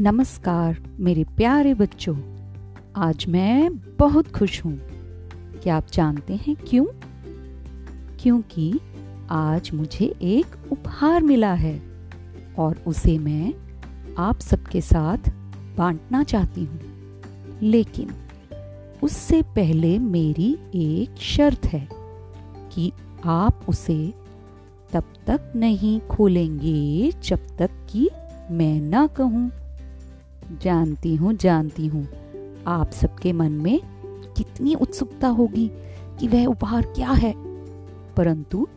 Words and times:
नमस्कार, 0.00 0.96
मेरे 1.00 1.24
प्यारे 1.24 1.74
बच्चों। 1.74 2.16
आज 2.96 3.26
मैं 3.28 3.78
बहुत 3.78 4.36
खुश 4.36 4.64
हूँ। 4.64 4.80
क्या 5.62 5.76
आप 5.76 5.86
जानते 5.92 6.34
हैं 6.36 6.56
क्यों? 6.68 6.84
क्योंकि 8.20 8.80
आज 9.30 9.70
मुझे 9.74 10.14
एक 10.22 10.46
उपहार 10.72 11.22
मिला 11.22 11.54
है 11.54 11.82
और 12.58 12.76
उसे 12.86 13.18
मैं 13.18 13.54
आप 14.18 14.40
सबके 14.40 14.80
साथ 14.80 15.18
बांटना 15.76 16.22
चाहती 16.22 16.64
हूँ। 16.64 16.80
लेकिन 17.62 18.10
उससे 19.02 19.42
पहले 19.42 19.98
मेरी 19.98 20.58
एक 20.74 21.14
शर्त 21.18 21.66
है 21.66 21.88
कि 22.72 22.92
आप 23.24 23.60
उसे 23.68 24.14
तब 24.92 25.04
तक 25.26 25.52
नहीं 25.56 26.00
खोलेंगे 26.00 27.12
जब 27.24 27.46
तक 27.58 27.70
कि 27.90 28.10
मैं 28.50 28.80
ना 28.80 29.06
कहूँ। 29.06 29.50
जानती 30.62 31.16
हूँ 31.16 31.32
जानती 31.34 31.86
हूँ। 31.86 32.08
आप 32.66 32.90
सबके 32.90 33.32
मन 33.32 33.52
में 33.52 33.80
कितनी 34.36 34.74
उत्सुकता 34.74 35.28
होगी 35.28 35.70
कि 36.20 36.28
वह 36.28 36.46
उपहार 36.46 36.82
क्या 36.82 37.10
है। 37.10 37.34
परंतु 38.14 38.68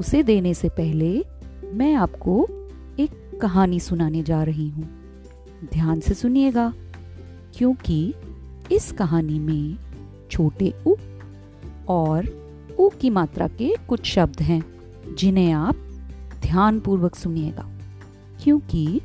उसे 0.00 0.22
देने 0.22 0.54
से 0.54 0.68
पहले 0.68 1.24
मैं 1.72 1.94
आपको 1.94 2.46
एक 2.98 3.38
कहानी 3.42 3.80
सुनाने 3.80 4.22
जा 4.22 4.42
रही 4.42 4.68
हूँ। 4.68 4.88
ध्यान 5.72 6.00
से 6.00 6.14
सुनिएगा, 6.14 6.72
क्योंकि 7.54 8.14
इस 8.72 8.92
कहानी 8.92 9.38
में 9.38 9.76
छोटे 10.30 10.72
उ 10.86 10.94
और 11.88 12.26
उ 12.80 12.88
की 12.88 13.10
मात्रा 13.10 13.48
के 13.48 13.74
कुछ 13.88 14.04
शब्द 14.04 14.42
हैं, 14.42 14.64
जिन्हें 15.18 15.52
आप 15.52 15.76
ध्यान 16.42 16.80
पूर्वक 16.80 17.14
सुनिएगा। 17.14 17.68
क्योंकि 18.44 19.00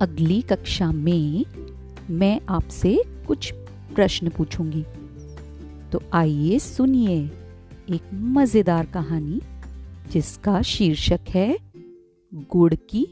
अगली 0.00 0.42
कक्षा 0.42 0.92
में 0.92 1.44
मैं 2.10 2.40
आपसे 2.48 3.04
कुछ 3.26 3.52
प्रश्न 3.94 4.28
पूछूँगी। 4.28 4.84
तो 5.92 6.02
आइए 6.12 6.58
सुनिए 6.58 7.18
एक 7.90 8.02
मज़ेदार 8.14 8.86
कहानी 8.86 9.40
जिसका 10.12 10.62
शीर्षक 10.62 11.20
है 11.28 11.58
गुड़ 12.34 12.74
की 12.74 13.06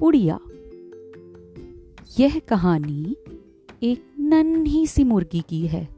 पुड़िया। 0.00 0.38
यह 2.20 2.38
कहानी 2.38 3.16
एक 3.82 4.14
नन्ही 4.18 4.86
सी 4.86 5.04
मुर्गी 5.04 5.40
की 5.40 5.66
है, 5.66 5.88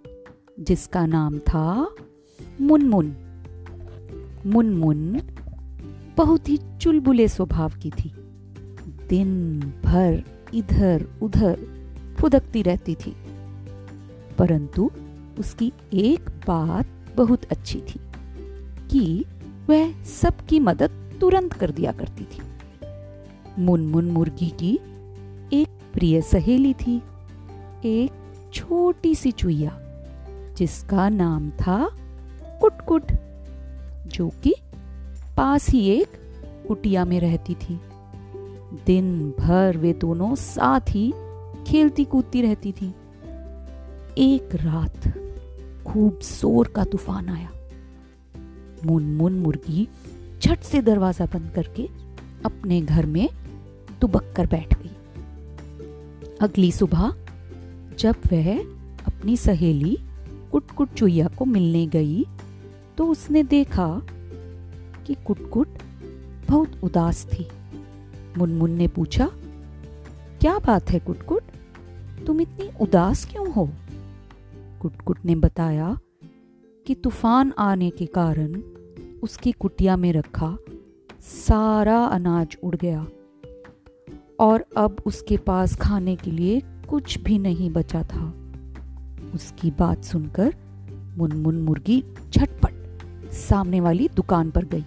जिसका 0.60 1.06
नाम 1.06 1.38
था 1.38 1.94
मुनमुन। 2.60 3.16
मुनमुन 4.46 5.20
बहुत 6.16 6.48
ही 6.48 6.58
चुलबुले 6.80 7.28
स्वभाव 7.28 7.72
की 7.82 7.90
थी। 7.90 8.12
दिन 9.10 9.60
भर 9.84 10.22
इधर 10.54 11.06
उधर 11.22 11.58
फुदकती 12.20 12.62
रहती 12.62 12.94
थी। 12.94 13.16
परंतु 14.38 14.90
उसकी 15.38 15.72
एक 15.92 16.30
बात 16.46 16.86
बहुत 17.16 17.44
अच्छी 17.44 17.80
थी 17.80 18.00
कि 18.90 19.24
वह 19.68 20.02
सबकी 20.04 20.60
मदद 20.60 21.18
तुरंत 21.20 21.52
कर 21.52 21.70
दिया 21.70 21.92
करती 21.92 22.24
थी। 22.24 22.42
मुनमुन 23.58 24.10
मुर्गी 24.10 24.48
की 24.48 24.74
एक 25.52 25.68
प्रिय 25.92 26.20
सहेली 26.22 26.74
थी, 26.74 27.02
एक 27.84 28.10
छोटी 28.54 29.14
सी 29.14 29.32
चुईया 29.32 29.78
जिसका 30.58 31.08
नाम 31.08 31.50
था 31.50 31.90
कुटकुट, 32.60 33.12
जो 34.06 34.28
कि 34.28 34.54
पास 35.36 35.68
ही 35.68 35.88
एक 35.88 36.08
कुटिया 36.68 37.04
में 37.04 37.20
रहती 37.20 37.54
थी। 37.54 37.80
दिन 38.86 39.34
भर 39.38 39.76
वे 39.76 39.92
दोनों 39.92 40.34
साथ 40.34 40.90
ही 40.90 41.12
खेलती 41.66 42.04
कूदती 42.04 42.42
रहती 42.42 42.72
थी। 42.72 42.88
एक 44.18 44.54
रात 44.54 45.08
खूब 45.86 46.18
ज़ोर 46.22 46.68
का 46.68 46.84
तूफ़ान 46.84 47.28
आया। 47.28 47.50
मुनमुन 48.86 49.38
मुर्गी 49.40 49.86
झट 50.42 50.62
से 50.62 50.82
दरवाज़ा 50.82 51.26
बंद 51.26 51.50
करके 51.54 51.88
अपने 52.44 52.80
घर 52.80 53.06
में 53.06 53.28
दुबक 54.00 54.32
कर 54.36 54.46
बैठ 54.46 54.74
गई। 54.74 54.90
अगली 56.40 56.70
सुबह 56.72 57.12
जब 57.98 58.16
वह 58.32 58.52
अपनी 59.06 59.36
सहेली 59.36 59.96
कुटकुट 60.52 60.92
चुईया 60.92 61.26
को 61.28 61.44
मिलने 61.44 61.86
गई 61.86 62.24
तो 62.98 63.06
उसने 63.06 63.42
देखा 63.42 63.88
कि 65.06 65.14
कुटकुट 65.26 65.78
बहुत 66.48 66.80
उदास 66.84 67.24
थी। 67.24 67.46
मुनमुन 68.40 68.70
ने 68.70 68.88
पूछा, 68.88 69.30
क्या 70.40 70.58
बात 70.58 70.90
है 70.90 70.98
कुटकुट? 70.98 71.42
तुम 72.26 72.40
इतनी 72.40 72.70
उदास 72.80 73.24
क्यों 73.24 73.52
हो? 73.52 73.70
कुटकुट 74.82 75.18
ने 75.24 75.34
बताया 75.34 75.98
कि 76.86 76.94
तूफ़ान 76.94 77.52
आने 77.58 77.90
के 77.90 78.06
कारण 78.06 78.62
उसकी 79.22 79.52
कुटिया 79.52 79.96
में 79.96 80.12
रखा 80.12 80.56
सारा 81.20 82.04
अनाज 82.04 82.56
उड़ 82.64 82.76
गया 82.76 83.06
और 84.40 84.64
अब 84.76 84.96
उसके 85.06 85.36
पास 85.36 85.76
खाने 85.76 86.16
के 86.16 86.30
लिए 86.30 86.62
कुछ 86.88 87.18
भी 87.18 87.38
नहीं 87.38 87.70
बचा 87.70 88.02
था। 88.02 88.32
उसकी 89.34 89.70
बात 89.70 90.04
सुनकर 90.04 90.54
मुनमुन 91.18 91.62
मुर्गी 91.62 92.04
झटपट 92.30 92.72
सामने 93.32 93.80
वाली 93.80 94.08
दुकान 94.08 94.50
पर 94.50 94.64
गई। 94.64 94.84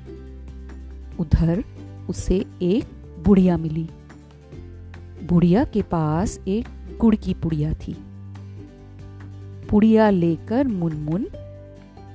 उधर 1.19 1.63
उसे 2.09 2.45
एक 2.61 3.02
बुढ़िया 3.25 3.57
मिली। 3.57 3.89
बुढ़िया 5.23 5.63
के 5.63 5.81
पास 5.81 6.39
एक 6.47 6.67
गुड़ 6.99 7.15
की 7.15 7.33
पुड़िया 7.33 7.73
थी। 7.73 7.97
पुड़िया 9.69 10.09
लेकर 10.09 10.67
मुनमुन 10.67 11.27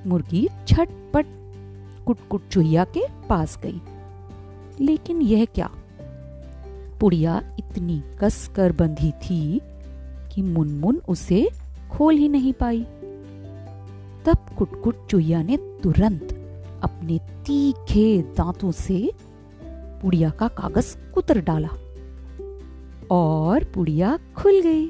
मुर्गी 0.07 0.49
छटपट 0.67 1.25
कुटकुट 2.05 2.47
चुहिया 2.47 2.83
के 2.83 3.01
पास 3.29 3.59
गई। 3.63 3.81
लेकिन 4.81 5.21
यह 5.21 5.45
क्या? 5.45 5.69
पुड़िया 6.99 7.55
इतनी 7.59 8.03
कस 8.19 8.51
कर 8.55 8.71
बंधी 8.71 9.11
थी 9.11 9.61
कि 10.33 10.41
मुनमुन 10.41 11.01
उसे 11.09 11.49
खोल 11.91 12.15
ही 12.15 12.29
नहीं 12.29 12.53
पाई। 12.53 12.83
तब 14.25 14.37
कुटकुट 14.57 15.07
चुहिया 15.07 15.43
ने 15.43 15.57
तुरंत 15.57 16.23
अपने 16.83 17.19
तीखे 17.19 18.21
दांतों 18.21 18.71
से 18.71 19.11
पुड़िया 20.01 20.29
का 20.29 20.47
कागज़ 20.47 20.97
कुतर 21.13 21.41
डाला 21.41 21.69
और 23.11 23.63
पुड़िया 23.63 24.19
खुल 24.37 24.61
गई। 24.61 24.87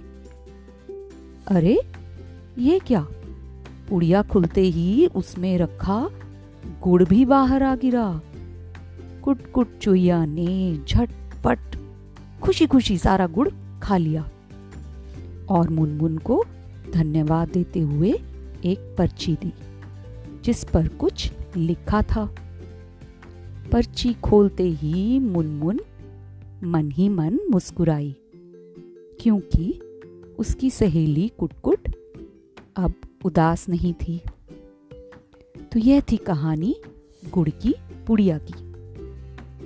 अरे, 1.48 1.80
ये 2.58 2.80
क्या? 2.80 3.08
पुड़िया 3.90 4.22
खुलते 4.22 4.62
ही 4.62 5.08
उसमें 5.08 5.58
रखा 5.58 6.10
गुड़ 6.84 7.04
भी 7.04 7.26
बाहर 7.26 7.64
आ 7.64 7.76
गिरा। 7.76 8.22
कुट 9.24 9.52
कुट 9.52 9.78
चुईया 9.78 10.26
ने 10.26 10.80
झटपट 10.90 11.60
खुशी 12.42 12.68
खुशी 12.68 12.98
सारा 12.98 13.28
गुड़ 13.28 13.50
खा 13.84 13.98
लिया 13.98 14.30
और 15.50 15.70
मुनमुन 15.70 16.18
को 16.18 16.46
धन्यवाद 16.94 17.50
देते 17.50 17.80
हुए 17.80 18.12
एक 18.66 18.96
पर्ची 18.98 19.34
दी, 19.34 19.54
जिस 20.44 20.64
पर 20.64 20.88
कुछ 20.88 21.32
लिखा 21.58 22.02
था। 22.02 22.36
पर्ची 23.72 24.14
खोलते 24.14 24.64
ही 24.64 25.20
मुनमुन, 25.20 25.80
मन 26.64 26.92
ही 26.92 27.10
मन 27.10 27.40
मुस्कुराई, 27.52 28.16
क्योंकि 29.22 29.80
उसकी 30.40 30.70
सहेली 30.70 31.32
कुटकुट 31.38 31.96
अब 32.76 32.94
उदास 33.26 33.70
नहीं 33.70 33.94
थी। 33.94 34.22
तो 35.72 35.80
यह 35.80 36.02
थी 36.02 36.18
कहानी 36.18 36.76
गुड़ 37.34 37.50
की 37.50 37.76
पुड़िया 38.08 38.38
की। 38.38 38.70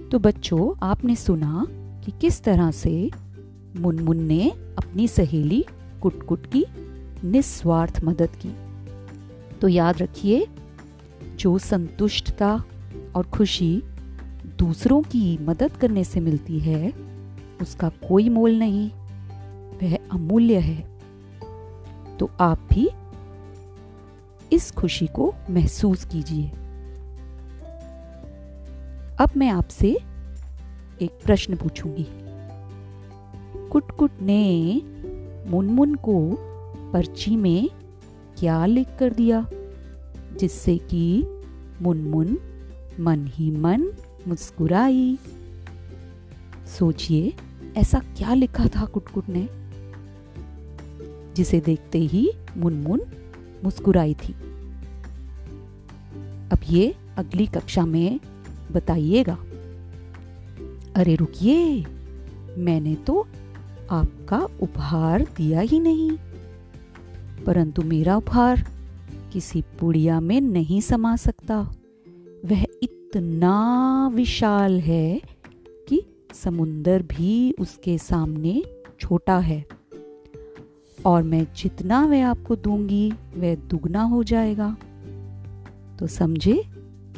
तो 0.09 0.19
बच्चों, 0.19 0.87
आपने 0.87 1.15
सुना 1.15 1.67
कि 2.05 2.11
किस 2.21 2.43
तरह 2.43 2.71
से 2.71 3.11
मुनमुन 3.79 4.23
ने 4.23 4.49
अपनी 4.49 5.07
सहेली 5.07 5.65
कुटकुट 6.01 6.45
की 6.45 6.65
निस्वार्थ 7.27 8.01
मदद 8.03 8.29
की। 8.45 8.55
तो 9.61 9.67
याद 9.67 10.01
रखिए, 10.01 10.47
जो 11.35 11.57
संतुष्टता 11.57 12.63
और 13.15 13.23
खुशी 13.25 13.83
दूसरों 14.57 15.01
की 15.01 15.37
मदद 15.37 15.71
करने 15.71 16.03
से 16.03 16.19
मिलती 16.19 16.59
है, 16.59 16.93
उसका 17.61 17.89
कोई 17.89 18.29
मोल 18.29 18.55
नहीं, 18.55 18.91
वह 19.83 19.97
अमूल्य 20.11 20.59
है। 20.59 20.99
तो 22.17 22.29
आप 22.39 22.67
भी 22.73 22.89
इस 24.55 24.71
खुशी 24.71 25.07
को 25.07 25.33
महसूस 25.49 26.05
कीजिए। 26.05 26.49
अब 29.19 29.29
मैं 29.37 29.49
आपसे 29.49 29.89
एक 31.01 31.19
प्रश्न 31.25 31.55
पूछूँगी। 31.55 32.07
कुटकुट 33.69 34.11
ने 34.21 34.81
मुनमुन 35.47 35.95
को 35.95 36.37
पर्ची 36.93 37.35
में 37.35 37.69
क्या 38.37 38.65
लिख 38.65 38.87
कर 38.99 39.13
दिया, 39.13 39.45
जिससे 40.39 40.77
कि 40.77 41.23
मुनमुन 41.81 42.37
मन 42.99 43.27
ही 43.27 43.51
मन 43.51 43.87
मुस्कुराई। 44.27 45.17
सोचिए, 46.79 47.33
ऐसा 47.77 47.99
क्या 47.99 48.33
लिखा 48.33 48.65
था 48.65 48.85
कुटकुट 48.85 49.23
ने? 49.29 49.49
जिसे 51.35 51.59
देखते 51.59 51.99
ही 51.99 52.31
मुनमुन 52.57 53.01
मुस्कुराई 53.63 54.13
थी। 54.13 54.33
अब 56.51 56.57
ये 56.69 56.95
अगली 57.17 57.47
कक्षा 57.47 57.85
में 57.85 58.19
बताइएगा। 58.71 59.37
अरे 60.95 61.15
रुकिए, 61.15 61.85
मैंने 62.57 62.95
तो 62.95 63.27
आपका 63.91 64.47
उपहार 64.61 65.27
दिया 65.37 65.59
ही 65.59 65.79
नहीं। 65.79 66.11
परंतु 67.45 67.81
मेरा 67.81 68.15
उपहार 68.15 68.67
किसी 69.33 69.61
पुड़िया 69.61 70.19
में 70.19 70.41
नहीं 70.41 70.81
समा 70.81 71.15
सकता। 71.15 71.61
वह 72.45 72.65
इतना 73.15 74.11
विशाल 74.13 74.79
है 74.79 75.21
कि 75.89 76.05
समुंदर 76.33 77.01
भी 77.01 77.51
उसके 77.51 77.97
सामने 77.97 78.63
छोटा 78.99 79.37
है। 79.37 79.65
और 81.05 81.23
मैं 81.23 81.47
जितना 81.57 82.05
वह 82.05 82.27
आपको 82.27 82.55
दूँगी, 82.55 83.11
वह 83.11 83.55
दुगना 83.55 84.01
हो 84.01 84.23
जाएगा। 84.23 84.77
तो 85.99 86.07
समझे 86.07 86.63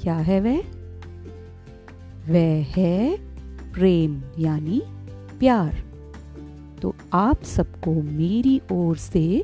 क्या 0.02 0.16
है 0.16 0.42
वह? 0.42 0.58
वह 2.30 2.66
है 2.66 3.18
प्रेम, 3.74 4.22
यानी 4.40 4.82
प्यार। 5.40 5.84
तो 6.82 6.96
आप 7.14 7.44
सबको 7.44 7.94
मेरी 7.94 8.62
ओर 8.72 8.98
से 8.98 9.44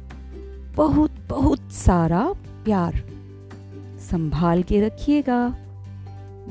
बहुत 0.75 1.11
बहुत 1.29 1.71
सारा 1.71 2.33
प्यार 2.65 3.03
संभाल 4.11 4.63
के 4.63 4.81
रखिएगा। 4.81 5.57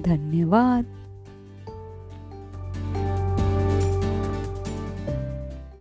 धन्यवाद। 0.00 0.99